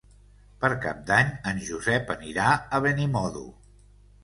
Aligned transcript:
Per 0.63 0.71
Cap 0.85 1.03
d'Any 1.09 1.29
en 1.51 1.61
Josep 1.67 2.11
anirà 2.15 2.49
a 2.79 2.83
Benimodo. 2.89 3.47